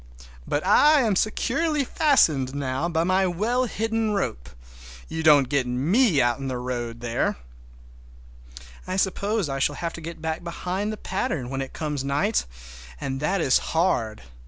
But 0.47 0.65
I 0.65 1.01
am 1.01 1.15
securely 1.15 1.83
fastened 1.85 2.55
now 2.55 2.89
by 2.89 3.03
my 3.03 3.27
well 3.27 3.65
hidden 3.65 4.13
rope—you 4.15 5.21
don't 5.21 5.47
get 5.47 5.67
me 5.67 6.19
out 6.19 6.39
in 6.39 6.47
the 6.47 6.57
road 6.57 7.01
there! 7.01 7.37
I 8.87 8.95
suppose 8.95 9.47
I 9.47 9.59
shall 9.59 9.75
have 9.75 9.93
to 9.93 10.01
get 10.01 10.19
back 10.19 10.43
behind 10.43 10.91
the 10.91 10.97
pattern 10.97 11.51
when 11.51 11.61
it 11.61 11.73
comes 11.73 12.03
night, 12.03 12.47
and 12.99 13.19
that 13.19 13.41
is 13.41 13.59
hard! 13.59 14.23